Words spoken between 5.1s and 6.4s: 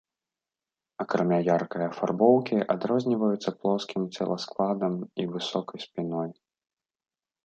і высокай спіной.